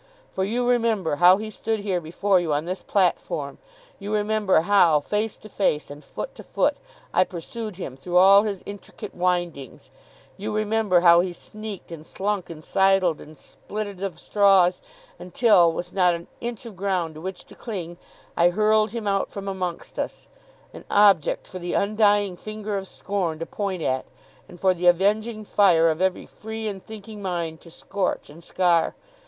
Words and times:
For 0.31 0.43
you 0.43 0.65
remember 0.67 1.17
how 1.17 1.37
he 1.37 1.51
stood 1.51 1.81
here 1.81 2.01
before 2.01 2.39
you 2.39 2.51
on 2.53 2.65
this 2.65 2.81
platform; 2.81 3.59
you 3.99 4.11
remember 4.11 4.61
how, 4.61 4.99
face 4.99 5.37
to 5.37 5.47
face 5.47 5.91
and 5.91 6.03
foot 6.03 6.33
to 6.33 6.43
foot, 6.43 6.75
I 7.13 7.23
pursued 7.23 7.75
him 7.75 7.95
through 7.97 8.17
all 8.17 8.41
his 8.41 8.63
intricate 8.65 9.13
windings; 9.13 9.91
you 10.37 10.55
remember 10.55 11.01
how 11.01 11.19
he 11.19 11.31
sneaked 11.33 11.91
and 11.91 12.03
slunk, 12.03 12.49
and 12.49 12.63
sidled, 12.63 13.21
and 13.21 13.35
splitted 13.37 14.01
of 14.01 14.19
straws, 14.19 14.81
until, 15.19 15.71
with 15.71 15.93
not 15.93 16.15
an 16.15 16.25
inch 16.39 16.65
of 16.65 16.75
ground 16.75 17.13
to 17.13 17.21
which 17.21 17.43
to 17.45 17.53
cling, 17.53 17.97
I 18.35 18.49
hurled 18.49 18.89
him 18.89 19.05
out 19.05 19.29
from 19.29 19.47
amongst 19.47 19.99
us: 19.99 20.27
an 20.73 20.83
object 20.89 21.45
for 21.45 21.59
the 21.59 21.73
undying 21.73 22.37
finger 22.37 22.75
of 22.75 22.87
scorn 22.87 23.37
to 23.37 23.45
point 23.45 23.83
at, 23.83 24.05
and 24.49 24.59
for 24.59 24.73
the 24.73 24.87
avenging 24.87 25.45
fire 25.45 25.91
of 25.91 26.01
every 26.01 26.25
free 26.25 26.67
and 26.67 26.83
thinking 26.83 27.21
mind 27.21 27.61
to 27.61 27.69
scorch 27.69 28.31
and 28.31 28.43
scar! 28.43 28.95